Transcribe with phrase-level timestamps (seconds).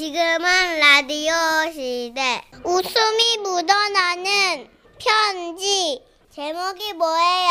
[0.00, 1.34] 지금은 라디오
[1.74, 2.40] 시대.
[2.64, 4.66] 웃음이 묻어나는
[4.98, 6.02] 편지.
[6.34, 7.50] 제목이 뭐예요?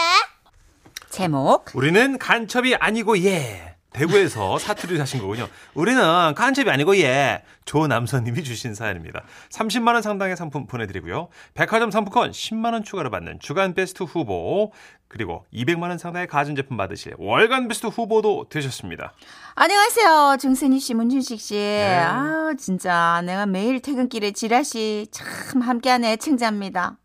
[1.12, 3.69] 제목 우리는 간첩이 아니고 예.
[4.00, 5.48] 대구에서 사투리를 하신 거군요.
[5.74, 6.02] 우리는
[6.34, 7.44] 간첩이 아니고 예.
[7.66, 9.24] 조남선님이 주신 사연입니다.
[9.50, 11.28] 30만 원 상당의 상품 보내드리고요.
[11.54, 14.72] 백화점 상품권 10만 원 추가로 받는 주간 베스트 후보
[15.10, 19.12] 그리고 200만 원 상당의 가전제품 받으실 월간 베스트 후보도 되셨습니다.
[19.56, 21.58] 안녕하세요 정선희 씨 문준식 씨.
[21.58, 26.98] 아 진짜 내가 매일 퇴근길에 지라시 참 함께하는 애청자입니다.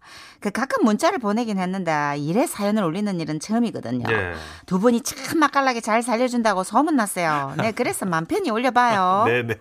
[0.45, 4.07] 그 가끔 문자를 보내긴 했는데 일에 사연을 올리는 일은 처음이거든요.
[4.07, 4.35] 네.
[4.67, 7.55] 두 분이 참 맛깔나게 잘 살려준다고 소문났어요.
[7.57, 9.25] 네 그래서 맘 편히 올려봐요.
[9.25, 9.55] 네네.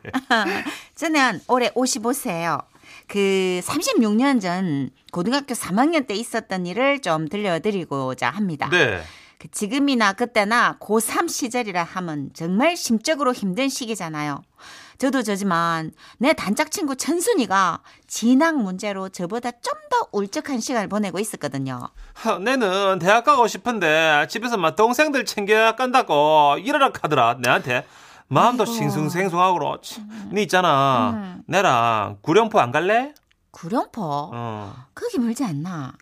[0.95, 2.65] 저는 올해 55세예요.
[3.07, 8.67] 그 36년 전 고등학교 3학년 때 있었던 일을 좀 들려드리고자 합니다.
[8.69, 9.01] 네.
[9.43, 14.41] 그 지금이나 그때나 고3 시절이라 하면 정말 심적으로 힘든 시기잖아요.
[14.97, 21.87] 저도 저지만 내 단짝 친구 천순이가 진학 문제로 저보다 좀 더 울적한 시간을 보내고 있었거든요.
[22.13, 27.85] 하, 내는 대학 가고 싶은데 집에서 막 동생들 챙겨 간다고 이러라 카더라 내한테
[28.27, 28.73] 마음도 아이고.
[28.73, 30.03] 싱숭생숭하고 그렇지.
[30.31, 31.43] 니 있잖아 음.
[31.47, 33.13] 내랑 구룡포 안 갈래?
[33.51, 34.01] 구룡포?
[34.33, 34.73] 어.
[34.95, 35.93] 거기 멀지 않나?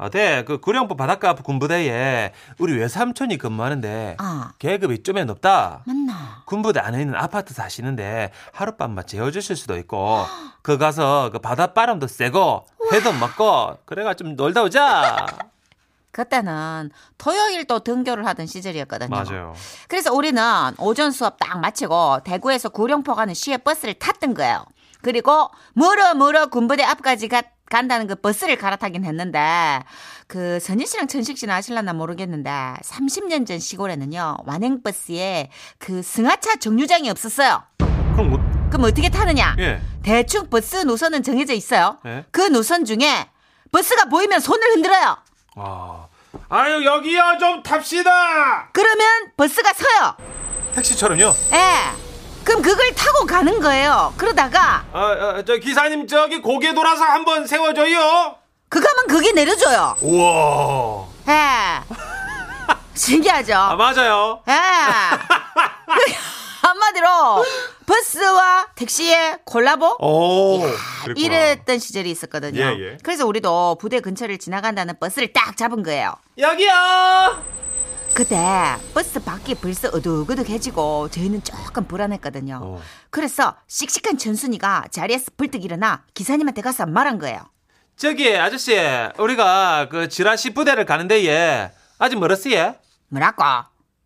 [0.00, 0.44] 아, 네.
[0.44, 5.82] 그 구룡포 바닷가 군부대에 우리 외삼촌이 근무하는데 아, 계급이 좀에 높다.
[5.84, 6.42] 맞나?
[6.46, 10.24] 군부대 안에 있는 아파트 사시는데 하룻밤만 재워주실 수도 있고
[10.62, 15.26] 그 가서 그 바닷바람도 쐬고 회도 먹고 그래가 좀 놀다 오자.
[16.12, 19.10] 그때는 토요일도 등교를 하던 시절이었거든요.
[19.10, 19.54] 맞아요.
[19.86, 20.42] 그래서 우리는
[20.78, 24.64] 오전 수업 딱 마치고 대구에서 구룡포 가는 시외 버스를 탔던 거예요.
[25.02, 29.80] 그리고 멀어 멀어 군부대 앞까지 가, 간다는 그 버스를 갈아타긴 했는데
[30.26, 32.50] 그 선희 씨랑 천식 씨는 아실라나 모르겠는데
[32.82, 37.62] 30년 전 시골에는요 완행 버스에 그 승하차 정류장이 없었어요.
[37.78, 38.40] 그럼 뭐
[38.70, 39.56] 그럼 어떻게 타느냐?
[39.58, 39.80] 예.
[40.02, 41.98] 대충 버스 노선은 정해져 있어요.
[42.06, 42.24] 예?
[42.30, 43.28] 그 노선 중에
[43.72, 45.16] 버스가 보이면 손을 흔들어요.
[45.56, 46.08] 와.
[46.48, 48.68] 아유 여기요 좀 탑시다.
[48.72, 49.06] 그러면
[49.36, 50.16] 버스가 서요.
[50.74, 51.34] 택시처럼요.
[51.52, 52.09] 예.
[52.44, 54.12] 그럼 그걸 타고 가는 거예요.
[54.16, 55.00] 그러다가 아,
[55.36, 58.36] 아, 저 기사님 저기 고개 돌아서 한번 세워줘요.
[58.68, 59.96] 그가면 그게 내려줘요.
[60.00, 61.06] 우와.
[61.28, 61.80] 예.
[62.94, 63.54] 신기하죠?
[63.54, 64.42] 아 맞아요.
[64.48, 64.52] 예.
[66.62, 67.44] 한마디로
[67.86, 69.96] 버스와 택시의 콜라보?
[70.00, 70.60] 오.
[71.04, 71.14] 그랬구나.
[71.16, 72.60] 이랬던 시절이 있었거든요.
[72.60, 72.98] 예, 예.
[73.02, 76.14] 그래서 우리도 부대 근처를 지나간다는 버스를 딱 잡은 거예요.
[76.38, 76.70] 여기요.
[78.14, 78.36] 그때
[78.92, 82.60] 버스 밖이 벌써 어둑어둑해지고 저희는 조금 불안했거든요.
[82.62, 82.82] 어.
[83.10, 87.40] 그래서 씩씩한 천순이가 자리에서 불뚝 일어나 기사님한테 가서 말한 거예요.
[87.96, 88.76] 저기 아저씨
[89.18, 92.78] 우리가 그 지라시 부대를 가는데 예 아직 멀었어 예.
[93.08, 93.44] 뭐라고?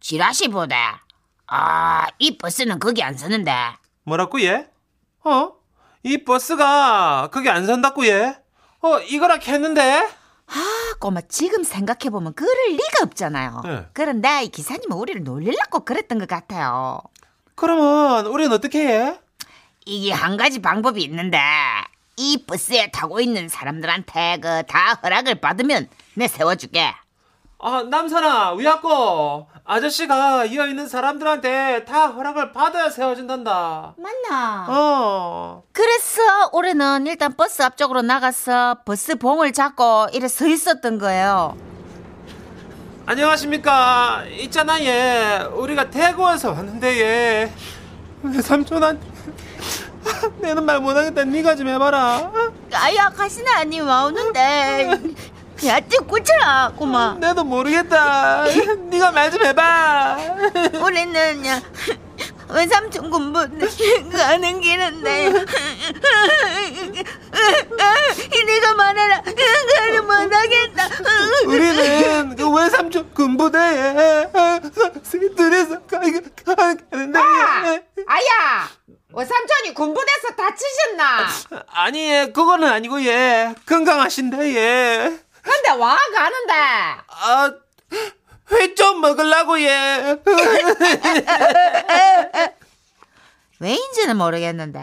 [0.00, 0.76] 지라시 부대.
[1.46, 3.52] 아, 이 버스는 거기 안 서는데.
[4.04, 4.68] 뭐라고 예?
[5.24, 5.52] 어?
[6.02, 8.36] 이 버스가 거기 안 선다고 예?
[8.80, 10.06] 어 이거라 했는데.
[10.46, 13.62] 아, 꼬마 지금 생각해 보면 그럴 리가 없잖아요.
[13.64, 13.86] 네.
[13.92, 17.00] 그런데 이 기사님은 우리를 놀리려고 그랬던 것 같아요.
[17.54, 19.18] 그러면 우리는 어떻게 해?
[19.86, 21.38] 이게 한 가지 방법이 있는데
[22.16, 26.94] 이 버스에 타고 있는 사람들한테 그 다 허락을 받으면 내 세워줄게.
[27.66, 33.94] 아 남산아 위약고 아저씨가 이어 있는 사람들한테 다 허락을 받아야 세워진단다.
[33.96, 34.66] 맞나?
[34.68, 35.62] 어.
[35.72, 36.20] 그래서
[36.52, 41.56] 올해는 일단 버스 앞쪽으로 나가서 버스 봉을 잡고 이래 서 있었던 거예요.
[43.06, 44.24] 안녕하십니까.
[44.40, 45.46] 있잖아, 예.
[45.52, 47.52] 우리가 대구에서 왔는데, 예.
[48.22, 49.06] 내 삼촌한테.
[50.40, 51.24] 내는 말 못하겠다.
[51.24, 52.30] 네가 좀 해봐라.
[52.74, 55.00] 아야 가시나 아니 와 오는데
[55.66, 58.44] 야띠 꽂혀라 꼬마 내도 모르겠다.
[58.90, 60.16] 네가 말 좀 해봐.
[60.82, 61.60] 올해는 야
[62.50, 63.40] 외삼촌 군부
[64.12, 65.32] 가는 길인데
[68.46, 70.88] 내가 말해라 그거를 못하겠다
[71.46, 74.28] 우리는 그 외삼촌 군부대에
[75.36, 77.18] 들에서 가는데.
[77.18, 78.68] 아야
[79.12, 82.26] 외삼촌이 군부대에서 다치셨나 아니, 예.
[82.32, 83.54] 그거는 아니고, 예.
[83.66, 85.18] 건강하신데, 예.
[85.44, 86.52] 근데 와 가는데
[87.08, 87.52] 아,
[88.52, 90.18] 회 좀 먹으려고, 예.
[93.60, 94.80] 왜인지는 모르겠는데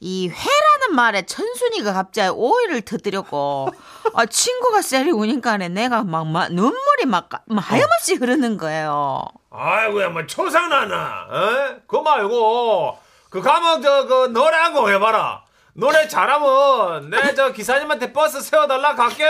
[0.00, 3.68] 이 회라는 말에 천순이가 갑자기 오이를 터뜨렸고
[4.14, 9.24] 아, 친구가 셀이 우니까네 내가 막, 막 눈물이 막, 막 하염없이 흐르는 거예요.
[9.50, 11.76] 아이고야, 뭐 초상나나, 어?
[11.86, 12.98] 그거 말고
[13.28, 15.42] 그 가면 저그 노래 한곡 해봐라.
[15.74, 19.24] 노래 잘하면 내 저 기사님한테 버스 세워달라 갈게.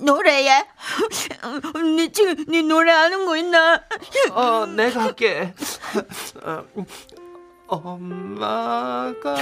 [0.00, 0.64] 노래에
[1.96, 3.80] 니 지금 니 노래 아는 거 있나?
[4.32, 5.54] 어, 내가 할게.
[6.42, 6.64] 어,
[7.68, 9.36] 엄마가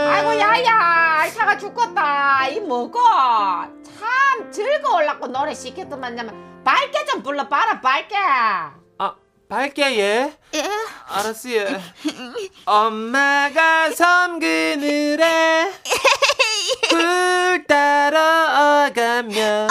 [0.53, 2.47] 아이고 야야 차가 죽겠다.
[2.49, 8.15] 이 뭐고 참 즐거울라고 노래 시켰더만 밝게 좀 불러봐라 밝게.
[8.99, 9.15] 아
[9.49, 10.37] 밝게 예?
[10.55, 10.71] 예?
[11.09, 11.81] 알았어 예.
[12.67, 15.73] 엄마가 섬 그늘에
[16.91, 19.69] 굴 따러 가며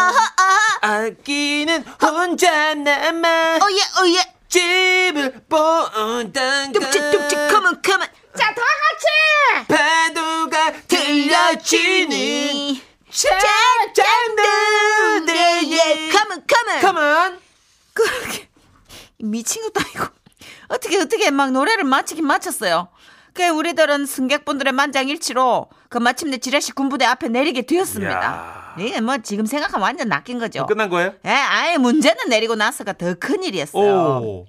[0.81, 4.41] 아기는 혼자 남아 어예 어예.
[4.51, 8.07] 집을 본다가 뚝찍뚝찍 컴온 컴온
[8.37, 9.05] 자 다 같이
[9.67, 12.79] 파도가 들려지는
[13.11, 14.45] 짝짝들의
[16.11, 17.39] 컴온 컴온 컴온
[17.93, 18.47] 그렇게
[19.19, 20.05] 미친 것도 아니고
[20.69, 22.87] 어떻게 어떻게 막 노래를 마치긴 마쳤어요.
[23.33, 28.75] 그 우리들은 승객분들의 만장일치로 그 마침내 지라시 군부대 앞에 내리게 되었습니다.
[28.79, 30.65] 이게 뭐 지금 생각하면 완전 낚인 거죠.
[30.65, 31.13] 끝난 거예요?
[31.25, 34.21] 예, 아예 문제는 내리고 나서가 더 큰 일이었어요.
[34.23, 34.45] 오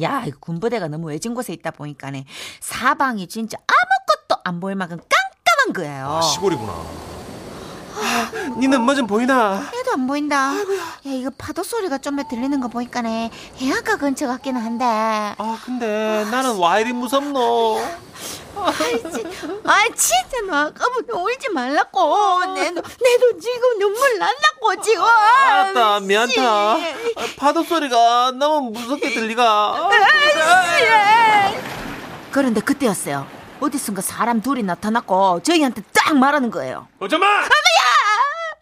[0.00, 2.24] 야, 이거 군부대가 너무 외진 곳에 있다 보니까네
[2.60, 6.06] 사방이 진짜 아무것도 안 보일 만큼 깜깜한 거예요.
[6.08, 7.11] 아, 시골이구나
[8.58, 9.56] 니는 뭐 좀 보이나?
[9.74, 10.52] 해도 안 보인다.
[10.54, 10.56] 야,
[11.04, 14.84] 이거 파도 소리가 좀더 들리는 거 보니까네 해안가 근처 같기는 한데.
[14.86, 17.78] 아 근데 나는 와 이리 무섭노
[18.54, 18.72] 아
[19.96, 22.44] 진짜 너 아까부터 울지 말라고.
[22.54, 25.02] 내도 내도 지금 눈물 난다고 지금.
[25.04, 26.78] 아따 미안타 아,
[27.38, 29.88] 파도 소리가 너무 무섭게 들리가
[32.30, 33.26] 그런데 그때였어요.
[33.60, 36.88] 어디선가 사람 둘이 나타났고 저희한테 딱 말하는 거예요.
[36.98, 37.26] 어쩌마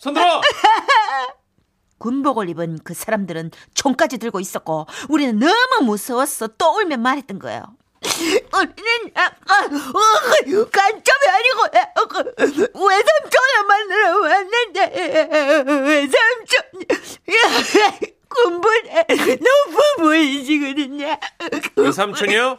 [0.01, 0.41] 손 들어
[1.99, 7.63] 군복을 입은 그 사람들은 총까지 들고 있었고 우리는 너무 무서웠어 또 울면 말했던 거예요.
[8.01, 11.61] 우리는 아, 아, 어, 간첩이 아니고
[11.97, 15.29] 어, 그, 외삼촌을 만나러 왔는데
[15.77, 16.63] 외삼촌
[18.31, 21.19] 군부대 너무 보이시거든요.
[21.77, 22.57] 외삼촌이요?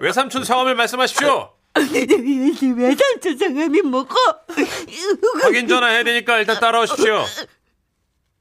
[0.00, 1.56] 외삼촌 성함을 말씀하십시오
[1.92, 4.14] 외삼촌 성함이 뭐고?
[5.42, 7.24] 확인 전화 해야 되니까 일단 따라오십시오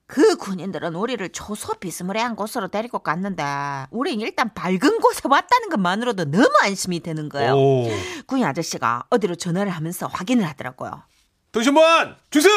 [0.07, 3.43] 그 군인들은 우리를 초소 비스무리한 곳으로 데리고 갔는데
[3.89, 7.53] 우린 일단 밝은 곳에 왔다는 것만으로도 너무 안심이 되는 거예요.
[7.55, 7.89] 오
[8.27, 11.03] 군인 아저씨가 어디로 전화를 하면서 확인을 하더라고요.
[11.51, 12.49] 동신보안 주수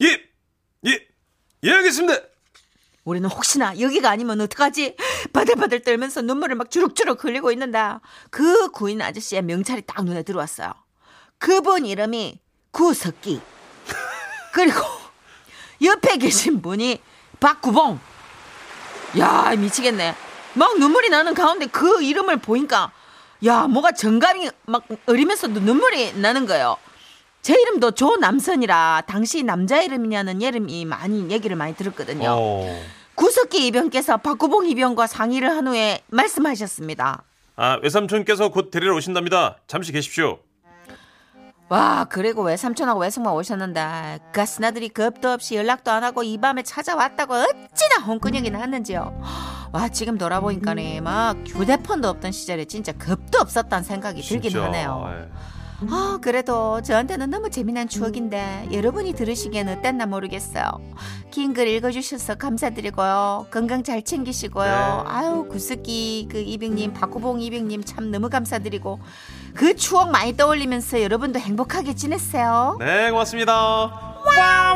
[0.00, 0.08] 예
[0.86, 1.08] 예
[1.64, 2.18] 예 알겠습니다
[3.04, 4.96] 우리는 혹시나 여기가 아니면 어떡하지?
[5.32, 7.78] 바들바들 떨면서 눈물을 막 주룩주룩 흘리고 있는데
[8.30, 10.72] 그 구인 아저씨의 명찰이 딱 눈에 들어왔어요.
[11.38, 12.40] 그분 이름이
[12.70, 13.40] 구석기.
[14.52, 14.80] 그리고
[15.82, 17.00] 옆에 계신 분이
[17.40, 18.00] 박구봉.
[19.18, 20.14] 야 미치겠네.
[20.54, 22.90] 막 눈물이 나는 가운데 그 이름을 보니까
[23.44, 26.76] 야 뭐가 정감이 막 어리면서도 눈물이 나는 거예요.
[27.44, 32.30] 제 이름도 조남선이라 당시 남자 이름이냐는 이름이 많이 얘기를 많이 들었거든요.
[32.30, 32.82] 어.
[33.16, 37.22] 구석기 이병께서 박구봉 이병과 상의를 한 후에 말씀하셨습니다.
[37.56, 40.38] 아 외삼촌께서 곧 데리러 오신답니다 잠시 계십시오
[41.68, 48.06] 와 그리고 외삼촌하고 외숙모 오셨는데 가스나들이 겁도 없이 연락도 안 하고 이 밤에 찾아왔다고 어찌나
[48.06, 49.20] 홍근육이 났는지요.
[49.70, 55.10] 와 지금 돌아보니까네 막 휴대폰도 없던 시절에 진짜 겁도 없었다는 생각이 들긴 진짜, 하네요.
[55.10, 55.53] 예.
[55.90, 60.64] 아, 그래도 저한테는 너무 재미난 추억인데 여러분이 들으시기엔 어땠나 모르겠어요.
[61.30, 63.46] 긴 글 읽어주셔서 감사드리고요.
[63.50, 64.64] 건강 잘 챙기시고요.
[64.64, 65.10] 네.
[65.10, 69.00] 아유 구스기 그 이병님, 박구봉 이병님 참 너무 감사드리고
[69.54, 72.76] 그 추억 많이 떠올리면서 여러분도 행복하게 지냈어요.
[72.80, 73.90] 네 고맙습니다
[74.24, 74.74] 귀엽다.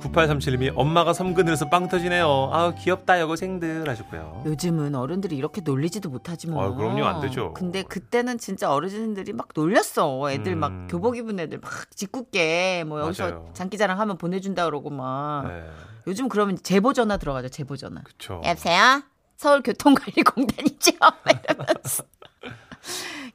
[0.00, 2.50] 9837님이 엄마가 섬그늘에서 빵 터지네요.
[2.52, 4.42] 아우 귀엽다 여고생들 하셨고요.
[4.46, 6.62] 요즘은 어른들이 이렇게 놀리지도 못하지 뭐.
[6.64, 7.52] 아유, 그럼요, 안 되죠.
[7.54, 10.30] 근데 그때는 진짜 어르신들이 막 놀렸어.
[10.30, 10.58] 애들 음.
[10.60, 13.50] 막 교복 입은 애들 막 짓궂게 뭐 여기서 맞아요.
[13.54, 15.46] 장기자랑 하면 보내준다 그러고 막.
[15.48, 15.64] 네,
[16.06, 17.48] 요즘 그러면 제보 전화 들어가죠.
[17.48, 18.02] 제보 전화.
[18.02, 18.40] 그쵸.
[18.44, 19.02] 여보세요?
[19.36, 20.92] 서울교통관리공단이죠?
[21.48, 22.04] 이러면서.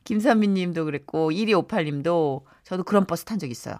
[0.03, 3.77] 김선미님도 그랬고 1258님도 저도 그런 버스 탄 적 있어요.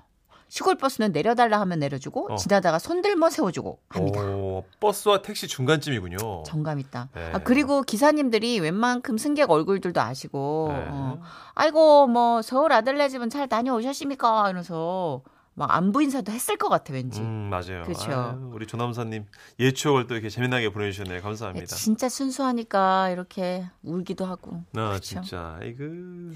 [0.54, 2.36] 시골 버스는 내려달라 하면 내려주고 어.
[2.36, 4.22] 지나다가 손들머 세워주고 합니다.
[4.22, 6.44] 오, 버스와 택시 중간쯤이군요.
[6.46, 7.10] 정감 있다.
[7.16, 7.32] 네.
[7.34, 10.86] 아, 그리고 기사님들이 웬만큼 승객 얼굴들도 아시고, 네.
[10.92, 11.20] 어,
[11.56, 14.44] 아이고, 뭐, 서울 아들네 집은 잘 다녀오셨습니까?
[14.44, 15.24] 이러면서,
[15.56, 17.22] 막, 안부 인사도 했을 것 같아, 왠지.
[17.22, 17.84] 음, 맞아요.
[17.86, 19.26] 아유, 우리 조남사님
[19.60, 21.22] 예 추억을 또 이렇게 재미나게 보내주셨네요.
[21.22, 21.68] 감사합니다.
[21.76, 24.64] 진짜 순수하니까 이렇게 울기도 하고.
[24.76, 25.22] 아, 그쵸?
[25.22, 25.60] 진짜.
[25.64, 25.84] 이거.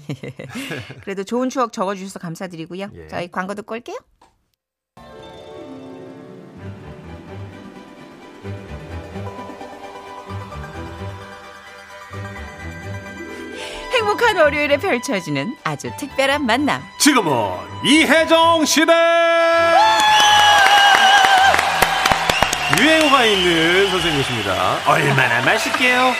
[1.02, 2.90] 그래도 좋은 추억 적어주셔서 감사드리고요.
[2.94, 3.06] 예.
[3.08, 3.96] 저희 광고 듣고 올게요.
[14.18, 16.82] 행복한 월요일에 펼쳐지는 아주 특별한 만남.
[16.98, 17.32] 지금은
[17.84, 18.92] 이혜정 시대!
[22.80, 24.78] 유행어가 있는 선생님이십니다.
[24.88, 26.12] 얼마나 맛있게요?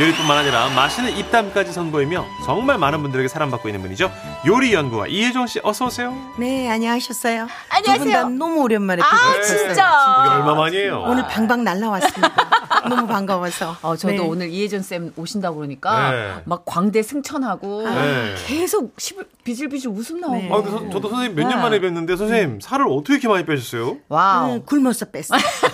[0.00, 4.10] 요리뿐만 아니라 맛있는 입담까지 선보이며 정말 많은 분들에게 사랑받고 있는 분이죠.
[4.46, 6.16] 요리 연구가 이혜정 씨 어서 오세요.
[6.36, 7.46] 네, 안녕하셨어요.
[7.68, 7.98] 안녕하세요.
[8.04, 9.58] 두분 다 너무 오랜만에 뵙고 아, 싶었어요.
[9.68, 10.24] 진짜.
[10.26, 11.00] 이게 얼마 만이에요?
[11.02, 12.63] 오늘 방방 날라왔습니다.
[12.88, 13.76] 너무 반가워서.
[13.82, 14.18] 어, 저도 네.
[14.18, 16.34] 오늘 이혜전 쌤 오신다고 그러니까 네.
[16.44, 18.34] 막 광대 승천하고 네.
[18.46, 20.36] 계속 시불, 비질비질 웃음 나오고.
[20.36, 20.50] 네.
[20.52, 21.62] 아, 근데 서- 저도 선생님 몇년 네.
[21.62, 23.96] 만에 뵀는데 선생님 살을 어떻게 이렇게 많이 빼셨어요?
[24.08, 24.54] 와우.
[24.56, 25.40] 음, 굶어서 뺐어요.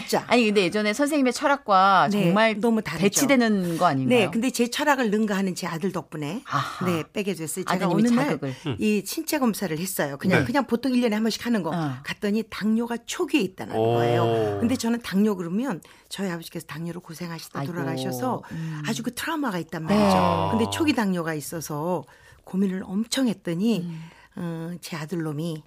[0.00, 0.24] 진짜.
[0.26, 3.04] 아니 근데 예전에 선생님의 철학과 네, 정말 너무 다르죠.
[3.04, 4.18] 대치되는 거 아닌가요?
[4.18, 6.86] 네, 근데 제 철학을 능가하는 제 아들 덕분에 아하.
[6.86, 7.64] 네 빼게 됐어요.
[7.64, 8.54] 제가 어느 자극을.
[8.64, 10.16] 날이 신체 검사를 했어요.
[10.18, 10.44] 그냥 네.
[10.46, 11.70] 그냥 보통 1년에 한 번씩 하는 거.
[11.70, 11.92] 어.
[12.04, 13.94] 갔더니 당뇨가 초기에 있다는 오.
[13.94, 14.58] 거예요.
[14.60, 17.72] 근데 저는 당뇨 그러면 저희 아버지께서 당뇨로 고생하시다 아이고.
[17.72, 18.42] 돌아가셔서
[18.86, 19.94] 아주 그 트라우마가 있단 네.
[19.94, 20.48] 말이죠.
[20.52, 22.04] 근데 초기 당뇨가 있어서
[22.44, 24.02] 고민을 엄청 했더니 음.
[24.36, 25.62] 어, 제 아들놈이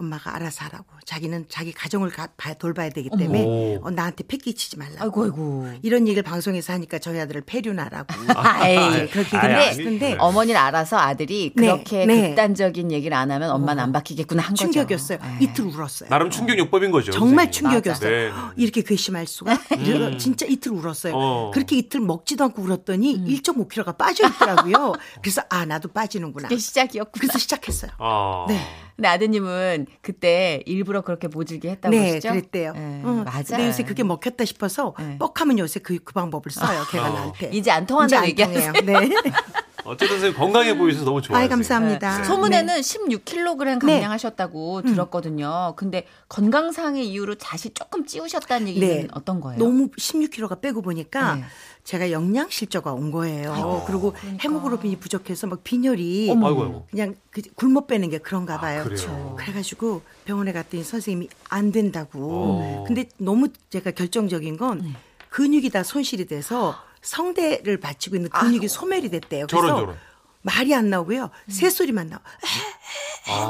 [0.00, 0.84] 엄마가 알아서 하라고.
[1.04, 3.86] 자기는 자기 가정을 가, 봐- 돌봐야 되기 때문에 어머.
[3.86, 5.02] 어, 나한테 패기치지 말라고.
[5.02, 5.68] 아이고 아이고.
[5.82, 8.06] 이런 얘기를 방송에서 하니까 저희 아들을 폐륜하라고.
[8.36, 10.16] 아이, 네, 그렇게 아이, 근데 아니.
[10.18, 12.28] 어머니는 알아서 아들이 네, 그렇게 네.
[12.28, 14.64] 극단적인 얘기를 안 하면 엄마는 안 바뀌겠구나 한 거죠.
[14.64, 15.18] 충격이었어요.
[15.18, 15.36] 네.
[15.40, 16.08] 이틀 울었어요.
[16.08, 17.12] 나름 충격요법인 거죠.
[17.12, 17.52] 정말 선생님.
[17.82, 18.10] 충격이었어요.
[18.10, 18.32] 네.
[18.56, 19.58] 이렇게 괘씸할 수가?
[19.78, 21.12] 이러다 진짜 이틀 울었어요.
[21.14, 21.50] 어.
[21.52, 23.24] 그렇게 이틀 먹지도 않고 울었더니 음.
[23.26, 24.94] 1.5kg가 빠져 있더라고요.
[25.22, 26.48] 그래서 아 나도 빠지는구나.
[26.48, 27.20] 그게 시작이었구나.
[27.20, 27.90] 그래서 시작했어요.
[27.98, 28.46] 아.
[28.48, 28.60] 네.
[29.00, 32.28] 근데 아드님은 그때 일부러 그렇게 모질게 했다고 네, 하시죠?
[32.28, 32.74] 그랬대요.
[32.74, 33.24] 네, 응.
[33.24, 33.56] 맞아.
[33.56, 35.16] 근데 요새 그게 먹혔다 싶어서 네.
[35.18, 36.84] 뻑하면 요새 그, 그 방법을 써요.
[36.90, 37.14] 걔가 어.
[37.14, 37.48] 나한테.
[37.50, 38.74] 이제 안 통한다고 얘기하세요.
[38.74, 39.00] 통해요.
[39.00, 39.14] 네.
[39.86, 41.40] 어쨌든 선생님 건강해 보이셔서 너무 좋아요.
[41.40, 42.18] 아이 감사합니다.
[42.18, 42.24] 네.
[42.24, 43.94] 소문에는 16kg 네.
[43.94, 45.72] 감량하셨다고 들었거든요.
[45.76, 49.08] 근데 건강상의 이유로 다시 조금 찌우셨다는 얘기는 네.
[49.12, 49.58] 어떤 거예요?
[49.58, 51.44] 너무 16kg가 빼고 보니까 네.
[51.84, 53.82] 제가 영양 실조가 온 거예요.
[53.86, 54.42] 그리고 그러니까.
[54.44, 56.86] 헤모글로빈이 부족해서 막 빈혈이 아이고 아이고.
[56.90, 58.82] 그냥 그 굶어 빼는 게 그런가 봐요.
[58.82, 59.36] 아, 그래요?
[59.38, 62.28] 그래가지고 병원에 갔더니 선생님이 안 된다고.
[62.30, 62.84] 어.
[62.86, 64.92] 근데 너무 제가 결정적인 건 네.
[65.30, 69.46] 근육이 다 손실이 돼서 성대를 받치고 있는 근육이 소멸이 됐대요.
[69.46, 69.96] 그래서 저런, 저런.
[70.42, 71.30] 말이 안 나오고요.
[71.48, 72.22] 새 소리만 나와.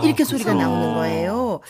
[0.05, 1.61] 이렇게 소리가 나오는 거예요.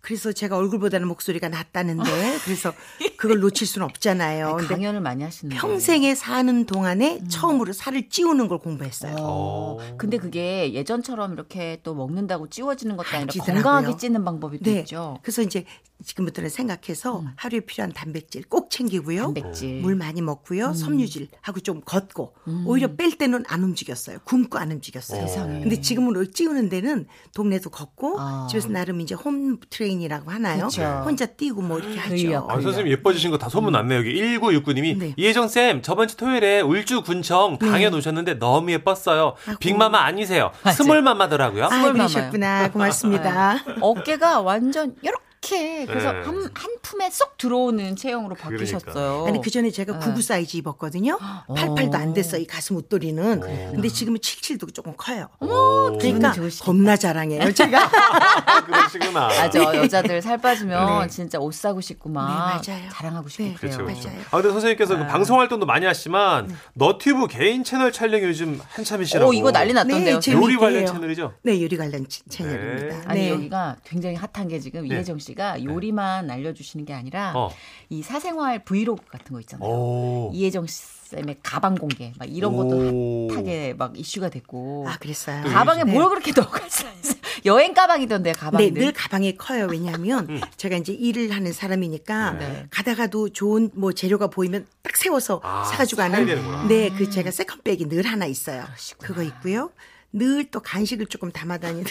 [0.00, 2.10] 그래서 제가 얼굴보다는 목소리가 낫다는데
[2.44, 2.72] 그래서
[3.16, 4.56] 그걸 놓칠 수는 없잖아요.
[4.56, 5.54] 근데 강연을 많이 하시는.
[5.56, 9.16] 평생에 사는 동안에 처음으로 살을 찌우는 걸 공부했어요.
[9.18, 9.96] 어, 어.
[9.96, 13.32] 근데 그게 예전처럼 이렇게 또 먹는다고 찌워지는 것도 아니라.
[13.44, 14.80] 건강하게 찌는 방법이 또 네.
[14.80, 15.18] 있죠.
[15.22, 15.64] 그래서 이제
[16.04, 19.26] 지금부터는 생각해서 하루에 필요한 단백질 꼭 챙기고요.
[19.30, 19.34] 음.
[19.34, 19.68] 단백질.
[19.78, 19.82] 음.
[19.82, 20.72] 물 많이 먹고요.
[20.74, 22.34] 섬유질 하고 좀 걷고
[22.66, 24.18] 오히려 뺄 때는 안 움직였어요.
[24.24, 25.26] 굶고 안 움직였어요.
[25.26, 25.60] 세상에.
[25.60, 28.46] 근데 지금은 찌우는 데는 동네도 걷고 아.
[28.50, 30.66] 집에서 나름 이제 홈 트레인이라고 하나요?
[30.66, 30.82] 그쵸.
[31.04, 32.14] 혼자 뛰고 뭐 이렇게 하죠.
[32.14, 32.50] 근력.
[32.50, 33.98] 아, 선생님 예뻐지신 거 다 소문 났네요.
[34.00, 35.14] 여기 1969님이 네.
[35.16, 39.34] 이혜정 쌤 저번 주 토요일에 울주 군청 강의 오셨는데 너무 예뻤어요.
[39.60, 40.50] 빅마마 아니세요.
[40.74, 41.66] small mama더라고요.
[41.66, 42.70] 아, small 그러셨구나.
[42.72, 43.54] 고맙습니다.
[43.66, 43.74] 네.
[43.80, 46.20] 어깨가 완전 이렇게 그래서 네.
[46.22, 49.26] 한, 한 품에 쏙 들어오는 체형으로 바뀌셨어요.
[49.26, 49.98] 아니 그 전에 제가 네.
[50.04, 51.18] 99 사이즈 입었거든요.
[51.46, 51.54] 어.
[51.54, 53.40] 88도 안 됐어 이 가슴 윗도리는.
[53.40, 55.28] 근데 지금은 77도 조금 커요.
[55.38, 56.64] 그러니까 기분이 좋으시겠다.
[56.66, 57.52] 겁나 자랑해요.
[57.52, 57.88] 제가
[58.66, 59.28] 그러시구나.
[59.28, 62.26] 맞아 여자들 살 빠지면 진짜 옷 사고 싶고 막
[62.62, 62.88] 네, 맞아요.
[62.92, 63.76] 자랑하고 싶고 네, 그래요.
[63.76, 64.08] 그렇죠, 그렇죠.
[64.08, 64.20] 맞아요.
[64.30, 69.30] 아, 근데 선생님께서 그 방송 활동도 많이 하시지만 너튜브 개인 채널 촬영이 요즘 한창이시라고.
[69.30, 70.20] 오 이거 난리 났던데요.
[70.20, 70.86] 네, 요리 관련.
[70.86, 71.34] 채널이죠?
[71.42, 72.96] 네 요리 관련 치- 채널입니다.
[72.98, 73.02] 네.
[73.06, 73.30] 아니 네.
[73.30, 74.94] 여기가 굉장히 핫한 게 지금 네.
[74.96, 77.50] 이혜정 씨가 요리만 알려주시는 게 아니라 어.
[77.88, 79.70] 이 사생활 브이로그 같은 거 있잖아요.
[79.70, 80.30] 오.
[80.34, 83.28] 이혜정 쌤의 가방 공개 막 이런 것도 오.
[83.30, 85.44] 핫하게 막 이슈가 됐고 아 그랬어요.
[85.44, 85.92] 가방에 네.
[85.92, 86.88] 뭘 그렇게 넣어가지고
[87.46, 89.68] 여행 가방이던데 가방이 네, 늘 가방이 커요.
[89.70, 90.40] 왜냐하면 음.
[90.56, 92.66] 제가 이제 일을 하는 사람이니까 네.
[92.70, 96.66] 가다가도 좋은 뭐 재료가 보이면 딱 세워서 아, 사가지고 가는.
[96.68, 98.64] 네, 그 제가 second bag이 늘 하나 있어요.
[98.64, 99.06] 그러시구나.
[99.08, 99.70] 그거 있고요.
[100.12, 101.84] 늘 또 간식을 조금 담아다니는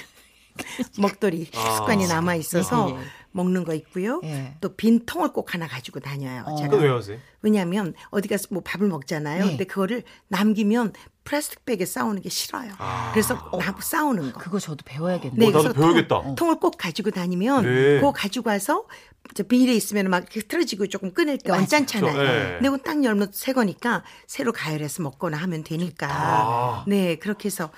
[1.00, 1.76] 먹돌이 아.
[1.78, 2.98] 습관이 남아 있어서 예.
[3.38, 4.20] 먹는 거 있고요.
[4.26, 4.56] 예.
[4.60, 6.44] 또빈 통을 꼭 하나 가지고 다녀요.
[6.46, 6.56] 어.
[6.58, 7.18] 제가 왜 하세요?
[7.42, 9.44] 왜냐하면 어디 가서 뭐 밥을 먹잖아요.
[9.44, 9.50] 네.
[9.52, 12.72] 근데 그거를 남기면 플라스틱 백에 싸우는 게 싫어요.
[13.14, 14.40] 그래서 남- 싸우는 거.
[14.40, 15.46] 그거 저도 배워야겠네.
[15.46, 16.22] 어, 나도 배워야겠다.
[16.22, 17.96] 통, 통을 꼭 가지고 다니면 네.
[18.00, 18.86] 그거 가지고 와서
[19.34, 22.14] 저 비닐에 있으면 막 틀어지고 조금 끊을 때 언짢잖아요.
[22.14, 22.18] 그렇죠.
[22.18, 22.60] 네.
[22.62, 26.08] 근데 딱 열면 새 거니까 새로 가열해서 먹거나 하면 되니까.
[26.10, 26.84] 아.
[26.88, 27.70] 네, 그렇게 해서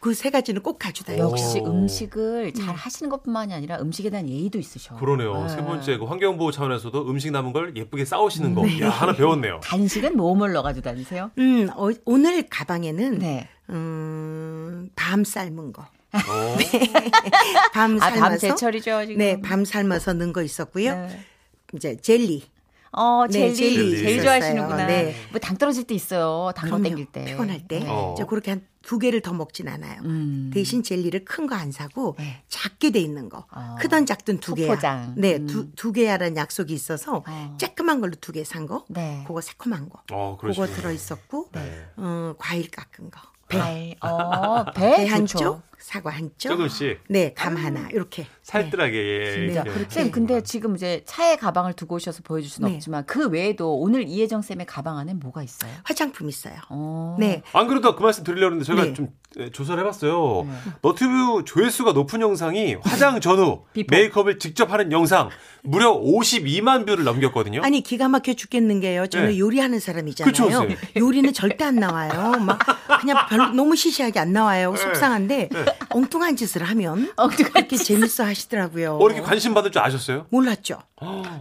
[0.00, 1.30] 그세 가지는 꼭 가지고 다녀요.
[1.30, 1.66] 역시 오.
[1.66, 4.96] 음식을 잘 하시는 것뿐만이 아니라 음식에 대한 예의도 있으셔.
[4.96, 5.42] 그러네요.
[5.44, 5.48] 네.
[5.48, 8.66] 세 번째 그 환경 보호 차원에서도 음식 남은 걸 예쁘게 싸우시는 거.
[8.80, 9.60] 야, 하나 배웠네요.
[9.62, 11.30] 간식은 뭐뭘 넣어 가지고 다니세요?
[11.38, 13.48] 음, 어, 오늘 가방에는 네.
[13.70, 15.86] 음, 밤 삶은 거.
[16.12, 16.56] 어.
[17.72, 19.18] 밤 아, 삶아서 밤 제철이죠, 지금.
[19.18, 20.94] 네, 밤 삶아서 넣은 거 있었고요.
[20.94, 21.24] 네.
[21.74, 22.44] 이제 젤리.
[22.92, 23.54] 어, 네, 젤리.
[23.56, 24.22] 젤리 제일 있었어요.
[24.22, 24.86] 좋아하시는구나.
[24.86, 25.14] 네.
[25.30, 26.52] 뭐당 떨어질 때 있어요.
[26.56, 26.88] 당거 그럼요.
[26.88, 27.24] 땡길 때.
[27.26, 27.84] 피곤할 때.
[27.86, 28.14] 어.
[28.16, 30.00] 저 그렇게 한 두 개를 더 먹진 않아요.
[30.04, 30.52] 음.
[30.54, 32.44] 대신 젤리를 큰 거 안 사고 네.
[32.48, 33.44] 작게 돼 있는 거.
[33.50, 33.74] 어.
[33.80, 34.68] 크던 작든 두 개야.
[34.68, 35.14] 소포장.
[35.16, 35.46] 네, 음.
[35.48, 37.56] 두, 두 개야라는 약속이 있어서 어.
[37.58, 38.84] 쬐끄만 걸로 두 개 산 거.
[38.88, 39.24] 네.
[39.26, 40.02] 그거 새콤한 거.
[40.12, 40.68] 어, 그거.
[40.68, 41.50] 들어 있었고
[41.96, 43.20] 어, 과일 깎은 거.
[43.48, 43.96] 배.
[44.00, 45.06] 어, 배, 배.
[45.06, 46.48] 한쪽, 사과 한쪽.
[46.50, 47.88] 조금씩 네, 감 하나.
[47.90, 48.26] 이렇게.
[48.46, 49.62] 살뜰하게 예, 진짜.
[49.62, 49.70] 이렇게.
[49.72, 49.90] 그렇게.
[49.94, 52.76] 쌤, 근데 지금 이제 차에 가방을 두고 오셔서 보여줄 수는 네.
[52.76, 55.72] 없지만 그 외에도 오늘 이혜정 쌤의 가방 안에 뭐가 있어요?
[55.82, 56.54] 화장품 있어요.
[56.70, 57.16] 어.
[57.18, 57.42] 네.
[57.52, 58.94] 안 그래도 그 말씀 드리려고 했는데 저희가 네.
[58.94, 60.46] 좀 예, 조사를 해봤어요.
[60.48, 60.70] 네.
[60.80, 63.64] 너튜브 조회수가 높은 영상이 화장 전후.
[63.90, 65.28] 메이크업을 직접 하는 영상
[65.64, 67.62] 무려 52만 뷰를 넘겼거든요.
[67.64, 69.08] 아니 기가 막혀 죽겠는 게요.
[69.08, 69.38] 저는 네.
[69.40, 70.30] 요리하는 사람이잖아요.
[70.32, 70.76] 그쵸, 쌤.
[70.96, 72.38] 요리는 절대 안 나와요.
[72.38, 72.60] 막
[73.00, 74.74] 그냥 별로 너무 시시하게 안 나와요.
[74.76, 75.48] 속상한데
[75.90, 78.98] 엉뚱한 짓을 하면 엉뚱한 그렇게 재밌어 하시 더라고요.
[79.00, 80.26] 어, 이렇게 관심 받을 줄 아셨어요?
[80.30, 80.78] 몰랐죠.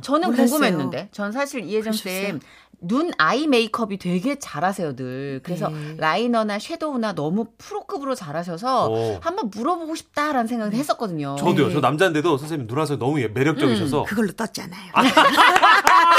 [0.02, 0.48] 저는 몰랐어요.
[0.48, 1.10] 궁금했는데.
[1.12, 2.40] 전 사실 이혜정 쌤.
[2.82, 5.96] 눈 eye 메이크업이 되게 잘하세요 늘 그래서 네.
[5.98, 9.20] 라이너나 섀도우나 너무 프로급으로 잘하셔서 오.
[9.22, 11.36] 한번 물어보고 싶다라는 생각을 했었거든요.
[11.40, 11.72] 저도요.
[11.72, 14.92] 저 남자인데도 선생님 누나서 너무 예- 매력적이셔서 그걸로 떴잖아요.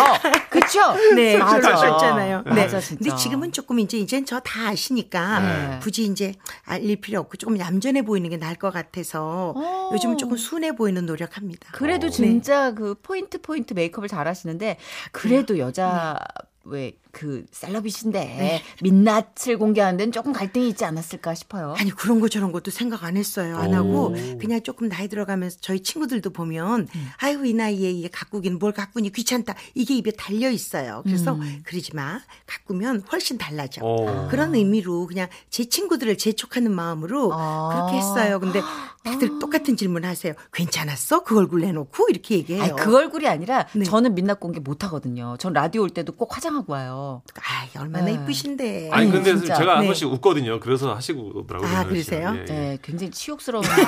[0.00, 0.80] 어, 그쵸?
[1.14, 1.56] 네, 맞아.
[1.56, 2.42] 그걸로 떴잖아요.
[2.46, 2.50] 네.
[2.50, 3.02] 맞아, 진짜.
[3.02, 5.78] 근데 지금은 조금 이제 이제 저다 아시니까 네.
[5.82, 6.34] 굳이 이제
[6.64, 9.90] 알릴 필요 없고 조금 얌전해 보이는 게 나을 것 같아서 오.
[9.94, 11.70] 요즘은 조금 순해 보이는 노력합니다.
[11.72, 12.10] 그래도 어.
[12.10, 14.78] 진짜 그 포인트 포인트 메이크업을 잘 하시는데
[15.12, 16.18] 그래도 여자
[16.64, 21.74] 왜 그 셀럽이신데 민낯을 공개하는 데는 조금 갈등이 있지 않았을까 싶어요.
[21.78, 23.56] 아니 그런 거 저런 것도 생각 안 했어요.
[23.56, 23.74] 안 오.
[23.74, 27.08] 하고 그냥 조금 나이 들어가면서 저희 친구들도 보면 음.
[27.16, 29.54] 아이고 이 나이에 이게 가꾸기는 뭘 가꾸니 귀찮다.
[29.74, 31.00] 이게 입에 달려 있어요.
[31.04, 31.62] 그래서 음.
[31.64, 32.20] 그러지 마.
[32.46, 33.80] 가꾸면 훨씬 달라져.
[33.82, 34.28] 어.
[34.30, 37.70] 그런 의미로 그냥 제 친구들을 재촉하는 마음으로 아.
[37.72, 38.40] 그렇게 했어요.
[38.40, 38.60] 근데
[39.04, 40.34] 다들 똑같은 질문 하세요.
[40.52, 41.22] 괜찮았어?
[41.22, 42.62] 그 얼굴 내놓고 이렇게 얘기해요.
[42.62, 43.84] 아니 그 얼굴이 아니라 네.
[43.84, 45.36] 저는 민낯 공개 못 하거든요.
[45.38, 47.05] 전 라디오 올 때도 꼭 화장하고 와요.
[47.36, 48.12] 아이, 얼마나 네.
[48.14, 48.90] 이쁘신데.
[48.92, 49.54] 아니 근데 진짜.
[49.54, 49.86] 제가 한 네.
[49.86, 50.60] 번씩 웃거든요.
[50.60, 51.68] 그래서 하시고더라고요.
[51.68, 52.16] 아, 민호 씨가.
[52.20, 52.34] 그러세요?
[52.36, 52.44] 예, 예.
[52.44, 53.86] 네, 굉장히 치욕스러운 해요.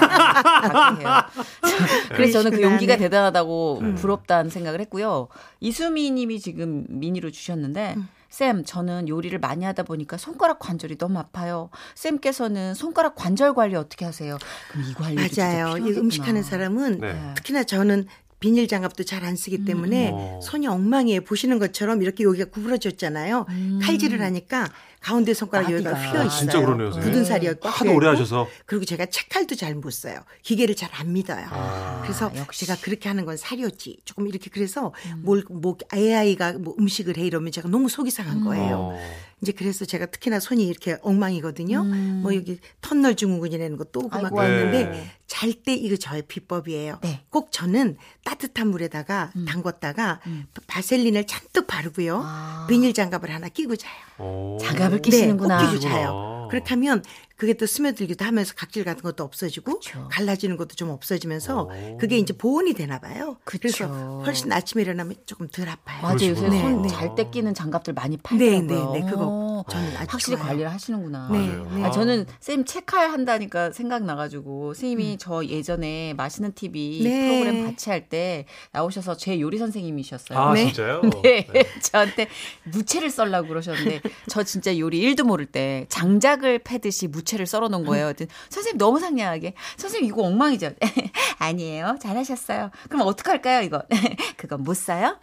[2.11, 2.62] 그래서 저는 그.
[2.62, 3.03] 용기가 네.
[3.05, 5.29] 대단하다고 부럽다는 생각을 했고요.
[5.61, 7.95] 이수미 님이 지금 미니로 주셨는데.
[7.97, 8.09] 음.
[8.31, 11.71] 쌤, 저는 요리를 많이 하다 보니까 손가락 관절이 너무 아파요.
[11.95, 14.37] 쌤께서는 손가락 관절 관리 어떻게 하세요?
[14.71, 14.87] 그럼 이
[15.29, 15.57] 진짜 맞아요.
[15.57, 16.01] 이 필요하겠구나.
[16.03, 17.33] 음식하는 사람은 네.
[17.37, 18.07] 특히나 저는
[18.40, 20.40] 비닐 장갑도 잘 안 쓰기 때문에 어.
[20.42, 21.22] 손이 엉망이에요.
[21.22, 23.46] 보시는 것처럼 이렇게 여기가 구부러졌잖아요.
[23.83, 24.70] 칼질을 하니까
[25.01, 25.92] 가운데 손가락 여기가.
[25.92, 26.29] 휘어 아, 있어요.
[26.31, 27.11] 진짜 그러네요, 선생님.
[27.12, 28.07] 굳은 살이 여기 꽉 하도 오래.
[28.09, 28.46] 하셔서.
[28.64, 30.20] 그리고 제가 책칼도 잘 못 써요.
[30.42, 31.46] 기계를 잘 안 믿어요.
[31.51, 32.01] 아.
[32.03, 32.64] 그래서 역시.
[32.66, 33.98] 제가 그렇게 하는 건 사료지.
[34.05, 38.77] 조금 이렇게 그래서 뭘, 뭐, AI가 뭐 음식을 해 이러면 제가 너무 속이 상한 거예요.
[38.94, 38.98] 어.
[39.40, 41.85] 이제 그래서 제가 특히나 손이 이렇게 엉망이거든요.
[41.85, 45.07] 뭐 여기 터널 증후군이라는 것도 오고 막 왔는데 아이고.
[45.27, 46.98] 잘때 이거 저의 비법이에요.
[47.03, 47.20] 네.
[47.31, 50.18] 꼭 저는 따뜻한 물에다가 담궜다가
[50.66, 52.20] 바셀린을 잔뜩 바르고요.
[52.24, 52.66] 아.
[52.68, 53.92] 비닐 장갑을 하나 끼고 자요.
[54.18, 54.59] 어.
[54.61, 55.59] 장갑을 끼시는구나.
[55.59, 55.83] 네, 꼭 끼고.
[55.83, 56.48] 자요.
[56.51, 57.03] 그렇게 하면
[57.38, 60.09] 그게 또 스며들기도 하면서 각질 같은 것도 없어지고 그쵸.
[60.11, 61.96] 갈라지는 것도 좀 없어지면서 오.
[61.98, 63.37] 그게 이제 보온이 되나 봐요.
[63.44, 63.61] 그쵸.
[63.62, 66.03] 그래서 훨씬 아침에 일어나면 조금 덜 아파요.
[66.03, 66.31] 맞아요.
[66.31, 66.48] 요새.
[66.48, 68.92] 손 네, 잘때 끼는 장갑들 많이 네, 팔더라고요.
[68.92, 69.11] 네, 네.
[69.11, 70.48] 그거 어, 저는 아주 확실히 좋아요.
[70.48, 71.29] 관리를 하시는구나.
[71.31, 71.38] 네.
[71.77, 71.85] 네.
[71.85, 75.16] 아, 저는 쌤 책할 한다니까 생각나가지고 선생님이 음.
[75.20, 77.40] 저 예전에 맛있는 TV 네.
[77.40, 80.38] 프로그램 같이 할 때 나오셔서 제 요리 선생님이셨어요.
[80.38, 80.66] 아 네.
[80.66, 81.03] 진짜요?
[81.22, 81.46] 네,
[81.83, 82.29] 저한테
[82.64, 87.85] 무채를 썰라고 그러셨는데 저 진짜 요리 1도 모를 때 장작을 패듯이 무채 를 썰어 놓은
[87.85, 88.07] 거예요.
[88.07, 90.71] 그랬더니 선생님 너무 상냥하게 선생님 이거 엉망이죠.
[91.38, 91.99] 아니에요.
[92.01, 92.71] 잘하셨어요.
[92.88, 93.83] 그럼 어떡할까요 이거?
[94.37, 95.19] 그건 못 써요?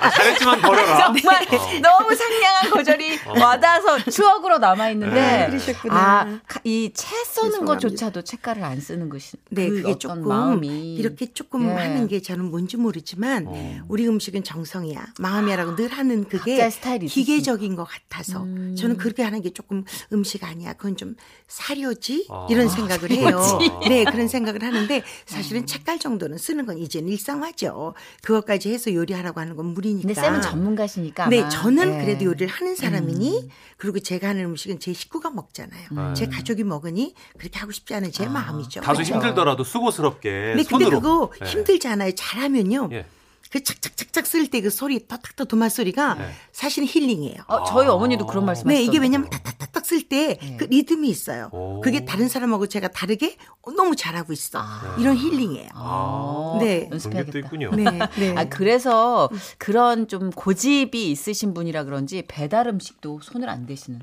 [0.00, 0.96] 아, 잘했지만 버려라.
[1.12, 1.46] 정말
[1.82, 5.46] 너무 상냥한 거절이 와닿아서 추억으로 남아 있는데 네.
[5.48, 5.94] 그러셨구나.
[5.96, 7.64] 아, 이채 써는.
[7.64, 11.72] 것조차도 책가를 안 쓰는 것이 네, 그 그게 어떤 조금 마음이 이렇게 조금 예.
[11.72, 13.78] 하는 게 저는 뭔지 모르지만 어.
[13.88, 16.68] 우리 음식은 정성이야, 마음이라고 늘 하는 그게.
[17.08, 18.40] 기계적인 것 같아서
[18.76, 20.67] 저는 그렇게 하는 게 조금 음식 아니야.
[20.74, 21.14] 그건 좀
[21.46, 22.46] 사료지 아.
[22.50, 23.40] 이런 생각을 해요.
[23.40, 23.88] 사료지.
[23.88, 25.02] 네, 그런 생각을 하는데 음.
[25.26, 27.94] 사실은 책갈 정도는 쓰는 건 이제는 일상화죠.
[28.22, 30.06] 그것까지 해서 요리하라고 하는 건 무리니까.
[30.06, 31.30] 근데 쌤은 전문가시니까 아마.
[31.30, 32.04] 네, 저는 예.
[32.04, 35.88] 그래도 요리를 하는 사람이니 그리고 제가 하는 음식은 제 식구가 먹잖아요.
[35.92, 36.14] 음.
[36.14, 38.80] 제 가족이 먹으니 그렇게 하고 싶지 않은 제 마음이죠.
[38.80, 39.14] 다소 그렇죠?
[39.14, 41.00] 힘들더라도 수고스럽게 네, 근데 손으로.
[41.00, 41.48] 그거 네.
[41.50, 42.12] 힘들잖아요.
[42.14, 42.88] 잘하면요.
[42.92, 43.06] 예.
[43.50, 46.30] 그 착착착착 쓸 때 그 소리 탁탁탁 도마 소리가 네.
[46.52, 47.44] 사실은 힐링이에요.
[47.46, 48.78] 어, 저희 어머니도 그런 말씀하셨어요.
[48.78, 51.48] 네, 이게 왜냐면 탁탁탁탁 쓸 때 그 리듬이 있어요.
[51.52, 51.80] 오.
[51.80, 54.58] 그게 다른 사람하고 제가 다르게 어, 너무 잘하고 있어.
[54.60, 54.96] 아.
[54.98, 55.68] 이런 힐링이에요.
[55.74, 56.88] 아, 네.
[56.90, 57.38] 연습해야겠다.
[57.38, 57.70] 있군요.
[57.74, 57.84] 네,
[58.18, 58.34] 네.
[58.36, 64.00] 아 그래서 그런 좀 고집이 있으신 분이라 그런지 배달 음식도 손을 안 대시는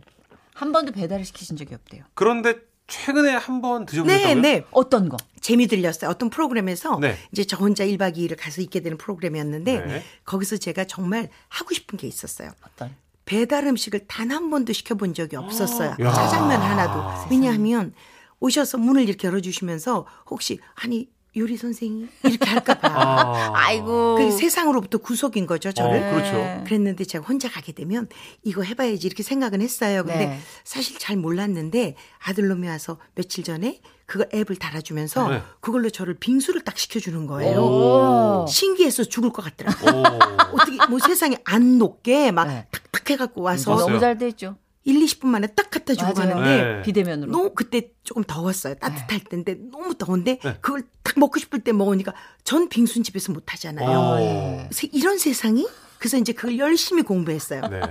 [0.54, 2.04] 한 번도 배달을 시키신 적이 없대요.
[2.14, 2.56] 그런데
[2.88, 4.42] 최근에 한번 네, 드셔보셨다고요?
[4.42, 4.64] 네.
[4.72, 5.18] 어떤 거?
[5.42, 6.10] 재미 들렸어요.
[6.10, 7.18] 어떤 프로그램에서 네.
[7.32, 10.04] 이제 저 혼자 1박 2일을 가서 있게 되는 프로그램이었는데 네.
[10.26, 12.52] 거기서 제가 정말 하고 싶은 게 있었어요.
[12.66, 12.96] 어떤?
[13.26, 15.96] 배달 음식을 단 한 번도 시켜본 적이 없었어요.
[16.00, 16.14] 야.
[16.14, 17.30] 짜장면 하나도.
[17.32, 17.94] 왜냐하면
[18.40, 22.88] 오셔서 문을 이렇게 열어주시면서 혹시 아니 요리 선생님 이렇게 할까 봐.
[22.88, 23.52] 아.
[23.54, 24.16] 아이고.
[24.16, 26.12] 그 세상으로부터 구속인 거죠, 어, 저를.
[26.12, 26.64] 그렇죠.
[26.66, 28.08] 그랬는데 제가 혼자 가게 되면
[28.44, 30.04] 이거 해봐야지 이렇게 생각은 했어요.
[30.04, 30.40] 근데 네.
[30.64, 31.96] 사실 잘 몰랐는데
[32.26, 35.42] 아들놈이 와서 며칠 전에 그거 앱을 달아주면서 네.
[35.60, 37.60] 그걸로 저를 빙수를 딱 시켜주는 거예요.
[37.60, 38.46] 오.
[38.48, 40.04] 신기해서 죽을 것 같더라고요.
[40.04, 40.56] 오.
[40.56, 42.68] 어떻게 뭐 세상에 안 녹게 막 네.
[42.72, 43.88] 탁탁 해갖고 와서 맞아요.
[43.88, 44.58] 너무 잘돼 있죠.
[44.86, 46.36] 1, 20분 만에 딱 갖다 주고 맞아요.
[46.36, 46.82] 가는데 네.
[46.84, 47.32] 비대면으로.
[47.32, 48.76] 너무 그때 조금 더웠어요.
[48.76, 50.58] 따뜻할 때인데 너무 더운데 네.
[50.62, 53.90] 그걸 딱 먹고 싶을 때 먹으니까 전 빙수는 집에서 못 하잖아요.
[53.90, 54.58] 오.
[54.70, 55.68] 그래서 이런 세상이
[55.98, 57.62] 그래서 이제 그걸 열심히 공부했어요.
[57.62, 57.82] 네.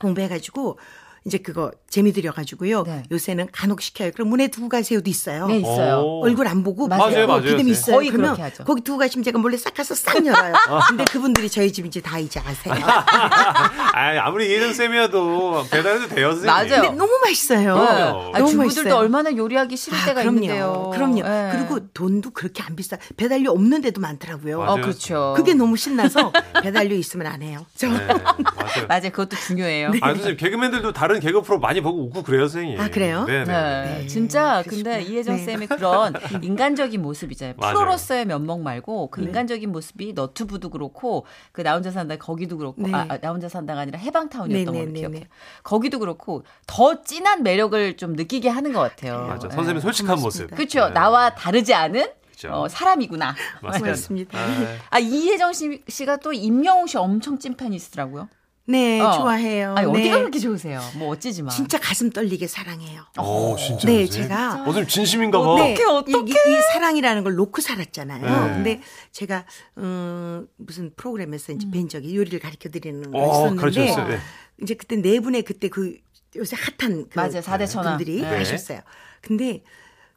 [0.00, 0.78] 공부해가지고
[1.26, 2.82] 이제 그거 재미 들여가지고요.
[2.82, 3.02] 네.
[3.10, 4.10] 요새는 간혹 시켜요.
[4.12, 5.46] 그럼 문에 두고 가세요도 있어요.
[5.46, 6.00] 네, 있어요.
[6.00, 6.22] 오.
[6.24, 7.10] 얼굴 안 보고 맞아요.
[7.10, 7.42] 맞아요, 맞아요.
[7.42, 7.96] 비듬이 있어요.
[7.96, 8.36] 거의 그러면.
[8.66, 10.52] 거기 두고 가시면 제가 몰래 싹 가서 싹 열어요.
[10.88, 12.74] 근데 그분들이 저희 집 이제 다 이제 아세요.
[12.84, 16.46] 아, 아무리 예전 쌤이어도 배달해도 돼요, 선생님.
[16.46, 16.82] 맞아요.
[16.82, 17.74] 근데 너무 맛있어요.
[17.74, 18.30] 그럼요.
[18.34, 18.94] 아, 너무 주부들도 맛있어요.
[18.96, 20.40] 얼마나 요리하기 싫을 아, 때가 그럼요.
[20.42, 20.90] 있는데요.
[20.92, 21.18] 그럼요.
[21.20, 21.52] 예.
[21.52, 22.98] 그리고 돈도 그렇게 안 비싸.
[23.16, 24.58] 배달료 없는 데도 많더라고요.
[24.58, 24.72] 맞아요.
[24.72, 25.32] 어, 그렇죠.
[25.36, 26.32] 그게 너무 신나서
[26.62, 27.64] 배달료 있으면 안 해요.
[27.76, 27.88] 저.
[27.88, 28.86] 네, 맞아요.
[28.88, 29.10] 맞아요.
[29.10, 29.92] 그것도 중요해요.
[30.02, 32.80] 아, 선생님, 개그맨들도 다른 개그 프로 많이 보고 웃고 그래요, 선생님.
[32.80, 33.24] 아, 그래요?
[33.24, 33.44] 네네.
[33.44, 34.90] 네, 네, 진짜 그러시구나.
[34.98, 35.44] 근데 이혜정 네.
[35.44, 37.56] 쌤의 그런 인간적인 모습이잖아요.
[37.56, 39.20] 프로로서의 면목 말고 네.
[39.20, 42.92] 그 인간적인 모습이 너튜브도 그렇고 그 나 혼자 산다 거기도 그렇고 네.
[42.92, 45.20] 아, 아, 나 혼자 산다가 아니라 해방타운이었던 네, 걸로 네, 네, 기억해요.
[45.20, 45.28] 네.
[45.62, 49.26] 거기도 그렇고 더 진한 매력을 좀 느끼게 하는 것 같아요.
[49.26, 49.48] 맞아.
[49.48, 49.54] 네.
[49.54, 50.50] 선생님 솔직한 모습.
[50.50, 50.88] 그렇죠.
[50.88, 50.92] 네.
[50.92, 52.52] 나와 다르지 않은 그죠.
[52.52, 53.34] 어, 사람이구나.
[53.62, 54.38] 맞습니다.
[54.38, 58.28] 아, 아 이혜정 씨, 씨가 또 임영웅 씨 엄청 찐 팬이시더라고요.
[58.66, 59.12] 네, 어.
[59.12, 59.74] 좋아해요.
[59.76, 59.98] 아니 네.
[60.00, 60.80] 어디가 그렇게 좋으세요?
[60.96, 61.50] 뭐 어찌지만.
[61.54, 63.02] 진짜 가슴 떨리게 사랑해요.
[63.20, 63.86] 오, 진짜.
[63.86, 64.06] 네?
[64.06, 65.56] 제가 어, 선생님 진심인가 봐.
[65.56, 66.22] 네, 어떡해.
[66.26, 68.22] 이, 이 사랑이라는 걸 놓고 살았잖아요.
[68.22, 68.52] 네.
[68.54, 68.80] 근데
[69.12, 69.44] 제가
[69.78, 74.08] 음, 무슨 프로그램에서 이제 뵌 적이 요리를 가르쳐 드리는 거 어, 있었는데 가르쳐줬어요.
[74.08, 74.18] 네.
[74.62, 75.96] 이제 그때 네 분의 그때 그
[76.36, 77.42] 요새 핫한 그 맞아요.
[77.42, 77.98] 사대 천왕.
[77.98, 78.26] 분들이 네.
[78.38, 78.80] 하셨어요.
[79.20, 79.62] 근데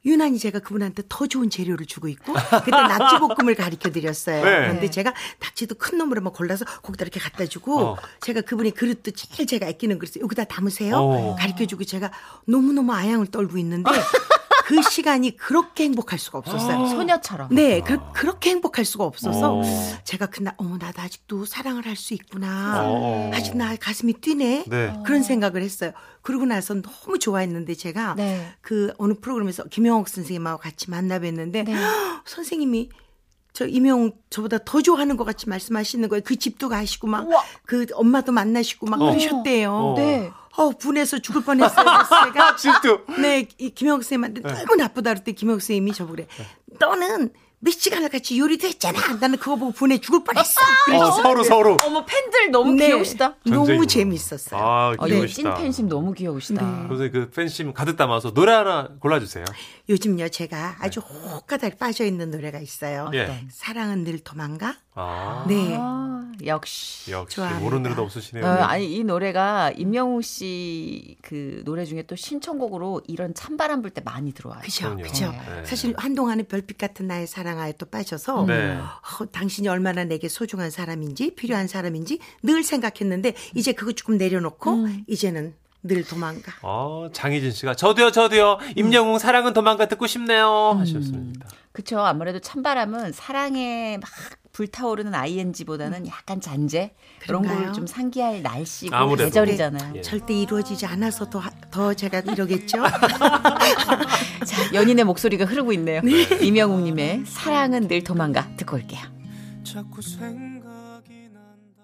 [0.06, 4.44] 유난히 제가 그분한테 더 좋은 재료를 주고 있고 그때 낙지볶음을 가르쳐 드렸어요.
[4.44, 4.52] 네.
[4.62, 7.98] 그런데 제가 낙지도 큰 놈으로 막 골라서 거기다 이렇게 갖다 주고 어.
[8.22, 10.96] 제가 그분의 그릇도 제일 제가 아끼는 그릇을 여기다 담으세요.
[10.96, 11.36] 어.
[11.36, 12.12] 가르쳐 주고 제가
[12.46, 13.90] 너무너무 아양을 떨고 있는데
[14.67, 16.88] 그 시간이 그렇게 행복할 수가 없었어요.
[16.88, 17.47] 소녀처럼.
[17.51, 19.62] 네, 그, 그렇게 행복할 수가 없어서 어.
[20.03, 22.84] 제가 그날 어머 나도 아직도 사랑을 할 수 있구나.
[22.84, 23.32] 어.
[23.34, 24.65] 아직 나 가슴이 뛰네.
[24.67, 24.93] 네.
[25.06, 25.93] 그런 생각을 했어요.
[26.21, 28.53] 그러고 나서 너무 좋아했는데 제가 네.
[28.62, 31.73] 그 어느 프로그램에서 김영옥 선생님하고 같이 만나 뵀는데 네.
[32.25, 32.89] 선생님이
[33.53, 36.21] 저 임영웅 저보다 더 좋아하는 것 같이 말씀하시는 거예요.
[36.25, 37.27] 그 집도 가시고 막.
[37.65, 39.10] 그 엄마도 만나시고 막 어.
[39.12, 39.71] 그러셨대요.
[39.73, 39.95] 어.
[39.97, 40.30] 네.
[40.58, 41.86] 어, 분해서 죽을 뻔했어요.
[42.26, 43.02] 제가 질투.
[43.20, 46.28] 네, 이 김영욱 선생님한테 너무 나쁘다 그럴 때 김영욱 선생님이 저보고 그래.
[46.80, 49.15] 너는 몇 시간을 같이 요리도 했잖아.
[49.20, 50.62] 나는 그거 보고 분해 죽을 뻔했어.
[50.62, 51.24] 어, 그러셨어요.
[51.24, 51.78] 서로 서로.
[51.84, 53.36] 어머 팬들 너무 네, 귀여우시다.
[53.46, 53.88] 너무 전쟁이구나.
[53.88, 54.62] 재밌었어요.
[54.62, 55.56] 아, 어, 이 귀여우시다.
[55.56, 56.62] 찐팬심 너무 귀여우시다.
[56.88, 59.43] 선생님 그 팬심 가득 담아서 노래 하나 골라주세요.
[59.89, 63.10] 요즘요 제가 아주 호가닥 빠져 있는 노래가 있어요.
[63.15, 63.43] 예.
[63.50, 64.76] 사랑은 늘 도망가.
[65.00, 65.76] 아, 네.
[65.80, 67.12] 아, 역시.
[67.12, 67.63] 역시 좋아합니다.
[67.63, 68.46] 모르는 노래도 없으시네요.
[68.46, 74.02] 어, 아니 이 노래가 임영웅 씨 그 노래 중에 또 신청곡으로 이런 찬바람 불 때
[74.02, 74.62] 많이 들어와요.
[74.62, 74.96] 그죠.
[74.98, 75.32] 그죠.
[75.32, 75.65] 네.
[75.65, 78.78] 사실 한동안은 별빛 같은 나의 사랑 아에 또 빠져서 네.
[78.78, 85.04] 어, 당신이 얼마나 내게 소중한 사람인지 필요한 사람인지 늘 생각했는데 이제 그거 조금 내려놓고 음.
[85.08, 86.54] 이제는 늘 도망가.
[86.64, 88.58] 어, 장희진 씨가 저도요, 저도요.
[88.76, 90.72] 임영웅 사랑은 도망가 듣고 싶네요.
[90.76, 90.80] 음.
[90.80, 91.48] 하셨습니다.
[91.72, 92.00] 그쵸.
[92.00, 94.10] 아무래도 찬바람은 사랑에 막
[94.58, 97.74] 불타오르는 ING보다는 약간 잔재 그런 걸?
[97.74, 99.26] 좀 상기할 날씨고 아무래도.
[99.26, 99.98] 계절이잖아요.
[99.98, 100.02] 예.
[100.02, 102.80] 절대 이루어지지 않아서 더, 더 제가 이러겠죠?
[104.48, 106.02] 자, 연인의 목소리가 흐르고 있네요.
[106.41, 109.02] 임영웅님의 사랑은 늘 도망가 듣고 올게요.
[109.63, 111.84] 자꾸 생각이 난다.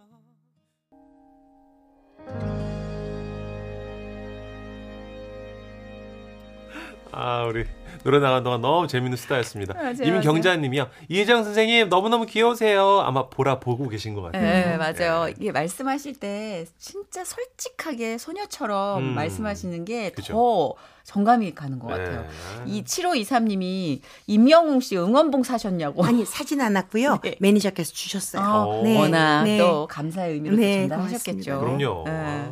[7.11, 7.65] 아, 우리
[8.03, 9.73] 노래 나간 동안 너무 재밌는 수다였습니다.
[9.73, 10.89] 맞아요, 임경자님이요.
[11.09, 13.01] 이혜정 선생님 너무너무 귀여우세요.
[13.01, 14.41] 아마 보라 보고 계신 것 같아요.
[14.41, 15.29] 네, 맞아요.
[15.29, 15.33] 예.
[15.39, 19.15] 이게 말씀하실 때 진짜 솔직하게 소녀처럼 음.
[19.15, 20.11] 말씀하시는 게.
[20.27, 22.21] 더 정감이 가는 것 같아요.
[22.65, 22.71] 네.
[22.71, 26.03] 이 7523님이 임영웅 씨 응원봉 사셨냐고.
[26.03, 27.19] 아니, 사진 안 왔고요.
[27.23, 27.35] 네.
[27.39, 28.41] 매니저께서 주셨어요.
[28.41, 29.57] 아, 네, 워낙 네.
[29.57, 31.59] 또 감사의 의미로 네, 또 전달하셨겠죠.
[31.59, 32.03] 그럼요.
[32.05, 32.51] 네.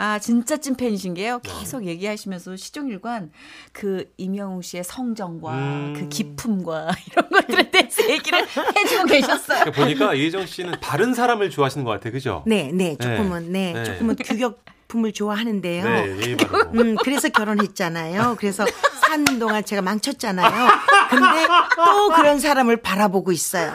[0.00, 1.40] 아, 진짜 찐팬이신 게요.
[1.42, 3.32] 계속 얘기하시면서 시종일관
[3.72, 5.94] 그 임영웅 씨의 성정과 음.
[5.96, 9.64] 그 기품과 이런 것들에 대해서 얘기를 해주고 계셨어요.
[9.64, 12.12] 그러니까 보니까 이혜정 씨는 바른 사람을 좋아하시는 것 같아요.
[12.12, 12.44] 그죠?
[12.46, 13.82] 네, 네, 조금은, 네, 네.
[13.82, 15.84] 조금은 규격 품을 좋아하는데요.
[15.84, 16.78] 네, 바르고.
[16.78, 18.36] 음, 그래서 결혼했잖아요.
[18.38, 18.64] 그래서
[19.08, 20.68] 하는 동안 제가 망쳤잖아요.
[21.10, 23.72] 근데 또 그런 사람을 바라보고 있어요.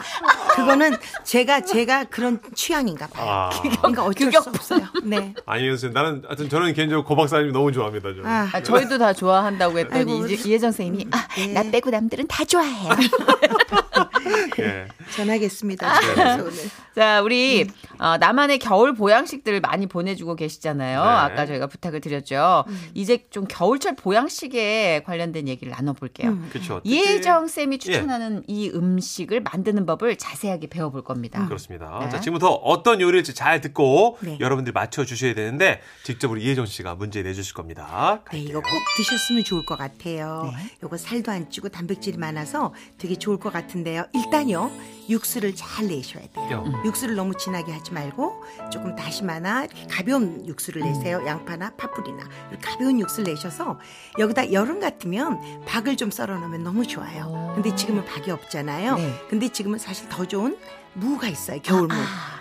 [0.54, 3.26] 그거는 제가 제가 그런 취향인가 봐요.
[3.28, 3.50] 아.
[3.80, 4.86] 그러니까 어쩔 수 없어요.
[5.02, 5.34] 네.
[5.46, 5.94] 아니요, 선생님.
[5.94, 8.10] 나는, 하여튼 저는 개인적으로 고 박사님 너무 좋아합니다.
[8.10, 8.26] 저는.
[8.26, 11.46] 아, 아, 저희도 다 좋아한다고 했더니 아이고, 이제 이혜정 선생님이 아, 네.
[11.48, 12.88] 나 빼고 남들은 다 좋아해.
[14.60, 14.86] 예.
[15.16, 16.00] 전하겠습니다.
[16.14, 16.52] 그래서 오늘.
[16.94, 17.66] 자, 우리
[17.98, 21.02] 어, 나만의 겨울 보양식들 많이 보내주고 계시잖아요.
[21.02, 21.08] 네.
[21.08, 22.64] 아까 저희가 부탁을 드렸죠.
[22.94, 26.38] 이제 좀 겨울철 보양식에 관련된 얘기를 나눠볼게요.
[26.50, 26.80] 그렇죠.
[26.84, 31.44] 이혜정 쌤이 추천하는 이 음식을 만드는 법을 자세하게 배워볼 겁니다.
[31.46, 31.98] 그렇습니다.
[32.00, 32.08] 네.
[32.10, 34.38] 자, 지금부터 어떤 요리일지 잘 듣고 네.
[34.40, 37.84] 여러분들이 맞춰 주셔야 되는데 직접 우리 이혜정 씨가 문제 내주실 겁니다.
[37.84, 38.48] 네, 갈게요.
[38.48, 40.52] 이거 꼭 드셨으면 좋을 것 같아요.
[40.56, 40.70] 네.
[40.82, 44.04] 요거 살도 안 찌고 단백질이 많아서 되게 좋을 것 같은데요.
[44.12, 44.70] 일단요,
[45.08, 46.64] 육수를 잘 내셔야 돼요.
[46.84, 46.86] 음.
[46.86, 51.22] 육수를 너무 진하게 하지 말고 조금 다시마나 이렇게 가벼운 육수를 내세요.
[51.26, 53.78] 양파나 파프리나 이렇게 가벼운 육수를 내셔서
[54.18, 57.52] 여기다 여름 같으면 박을 좀 썰어 놓으면 너무 좋아요.
[57.54, 58.96] 근데 지금은 박이 없잖아요.
[58.96, 59.14] 네.
[59.28, 60.56] 근데 지금은 사실 더 좋은
[60.94, 61.60] 무가 있어요.
[61.62, 61.92] 겨울무.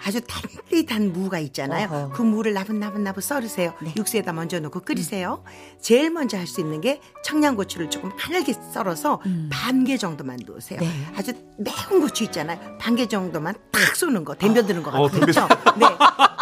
[0.06, 1.88] 아주 단릿한 무가 있잖아요.
[1.90, 2.10] 어허.
[2.14, 3.74] 그 무를 나분나분나분 썰으세요.
[3.82, 3.94] 네.
[3.98, 5.44] 육수에다 먼저 넣고 끓이세요.
[5.82, 10.80] 제일 먼저 할 수 있는 게 청양고추를 조금 가늘게 썰어서 반개 정도만 넣으세요.
[10.82, 10.90] 네.
[11.16, 12.78] 아주 매운 고추 있잖아요.
[12.80, 15.48] 반 개 정도만 탁 쏘는 거, 댐벼드는 거 어, 같은 거죠.
[15.78, 15.86] 네.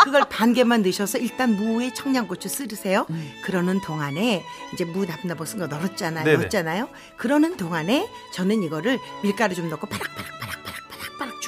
[0.03, 3.05] 그걸 반 개만 넣으셔서 일단 무에 청양고추 썰으세요.
[3.11, 3.31] 음.
[3.45, 4.43] 그러는 동안에
[4.73, 6.25] 이제 무 나분나분 쓴거 넣었잖아요.
[6.25, 6.37] 네네.
[6.37, 6.89] 넣었잖아요.
[7.17, 10.60] 그러는 동안에 저는 이거를 밀가루 좀 넣고 바락바락바락바락바락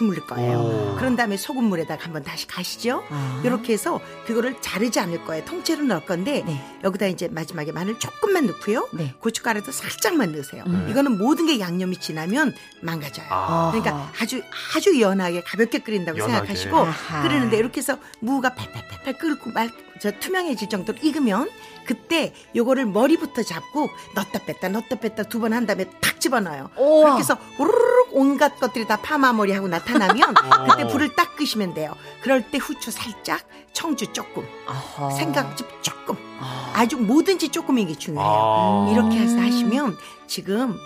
[0.04, 0.58] 주물릴 거예요.
[0.58, 0.96] 오.
[0.98, 3.04] 그런 다음에 소금물에다가 한번 다시 가시죠.
[3.10, 3.42] 아.
[3.46, 5.46] 이렇게 해서 그거를 자르지 않을 거예요.
[5.46, 6.62] 통째로 넣을 건데 네.
[6.84, 8.90] 여기다 이제 마지막에 마늘 조금만 넣고요.
[8.94, 9.14] 네.
[9.20, 10.64] 고춧가루도 살짝만 넣으세요.
[10.68, 10.88] 음.
[10.90, 13.28] 이거는 모든 게 양념이 진하면 망가져요.
[13.30, 13.72] 아.
[13.72, 14.42] 그러니까 아주
[14.76, 16.54] 아주 연하게 가볍게 끓인다고 연하게.
[16.56, 17.24] 생각하시고 아하.
[17.24, 19.70] 끓이는데 이렇게 해서 무가 팔팔팔팔 끓고 말
[20.04, 21.50] 저 투명해질 정도로 익으면
[21.86, 26.70] 그때 요거를 머리부터 잡고 넣었다 뺐다 넣었다 뺐다 두 번 한 다음에 탁 집어넣어요.
[26.78, 27.04] 우와.
[27.04, 30.34] 그렇게 해서 우르르 온갖 것들이 다 파마머리 하고 나타나면
[30.70, 31.94] 그때 불을 딱 끄시면 돼요.
[32.22, 33.42] 그럴 때 후추 살짝,
[33.74, 35.10] 청주 조금, 아하.
[35.12, 36.72] 생강즙 조금, 아.
[36.76, 38.30] 아주 뭐든지 조금인 게 중요해요.
[38.32, 38.90] 아.
[38.92, 40.78] 이렇게 해서 하시면 지금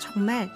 [0.00, 0.50] 정말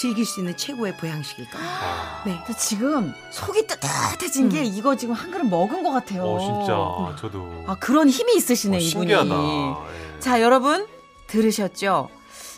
[0.00, 1.68] 즐길 수 있는 최고의 보양식일 거예요.
[1.68, 2.22] 아.
[2.24, 2.42] 네.
[2.46, 6.22] 저 지금 속이 뜨뜻해진 게 이거 지금 한 그릇 먹은 것 같아요.
[6.24, 7.20] 어, 진짜.
[7.20, 7.64] 저도.
[7.66, 8.88] 아 그런 힘이 있으시네 어, 이분이.
[8.88, 9.34] 신기하다.
[9.34, 10.20] 예.
[10.20, 10.86] 자 여러분
[11.26, 12.08] 들으셨죠?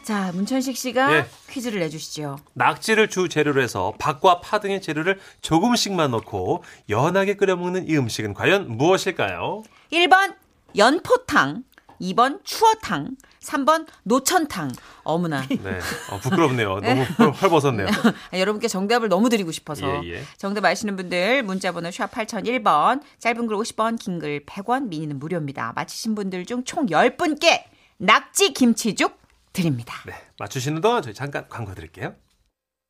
[0.04, 1.26] 자 문천식 씨가 예.
[1.50, 2.38] 퀴즈를 내주시죠.
[2.54, 8.34] 낙지를 주 재료로 해서 밥과 파 등의 재료를 조금씩만 넣고 연하게 끓여 먹는 이 음식은
[8.34, 9.64] 과연 무엇일까요?
[9.92, 10.36] 1번
[10.76, 11.64] 연포탕,
[12.00, 14.72] 2번 추어탕, 3번 노천탕.
[15.02, 15.42] 어머나.
[15.48, 15.78] 네.
[16.10, 16.80] 어, 부끄럽네요.
[16.80, 17.88] 너무 헐- 헐벗었네요.
[18.32, 20.22] 아, 여러분께 정답을 너무 드리고 싶어서 예, 예.
[20.36, 25.72] 정답 아시는 분들 문자번호 샵 8001번 짧은 글 50원 긴 글 100원 미니는 무료입니다.
[25.74, 27.64] 맞히신 분들 중 총 10분께
[27.98, 29.20] 낙지 김치죽
[29.52, 29.94] 드립니다.
[30.06, 30.14] 네.
[30.38, 32.14] 맞추시는 동안 저희 잠깐 광고 드릴게요.